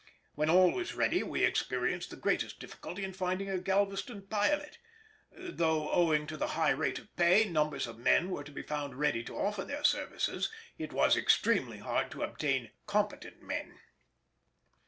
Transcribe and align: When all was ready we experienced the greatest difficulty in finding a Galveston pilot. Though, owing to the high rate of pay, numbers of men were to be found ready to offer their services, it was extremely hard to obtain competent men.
When 0.33 0.49
all 0.49 0.71
was 0.71 0.95
ready 0.95 1.21
we 1.21 1.43
experienced 1.43 2.09
the 2.09 2.15
greatest 2.15 2.59
difficulty 2.59 3.03
in 3.03 3.13
finding 3.13 3.51
a 3.51 3.59
Galveston 3.59 4.23
pilot. 4.23 4.79
Though, 5.31 5.91
owing 5.91 6.25
to 6.25 6.37
the 6.37 6.47
high 6.57 6.71
rate 6.71 6.97
of 6.97 7.15
pay, 7.15 7.43
numbers 7.45 7.85
of 7.85 7.99
men 7.99 8.31
were 8.31 8.43
to 8.43 8.51
be 8.51 8.63
found 8.63 8.95
ready 8.95 9.23
to 9.23 9.37
offer 9.37 9.63
their 9.63 9.83
services, 9.83 10.49
it 10.79 10.91
was 10.91 11.15
extremely 11.15 11.77
hard 11.77 12.09
to 12.13 12.23
obtain 12.23 12.71
competent 12.87 13.43
men. 13.43 13.79